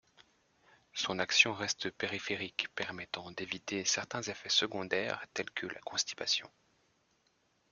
Son 0.95 1.19
action 1.19 1.53
reste 1.53 1.91
périphérique 1.91 2.69
permettant 2.73 3.29
d'éviter 3.33 3.85
certains 3.85 4.23
effets 4.23 4.49
secondaires 4.49 5.23
telles 5.35 5.51
que 5.51 5.67
la 5.67 5.79
constipation. 5.81 6.49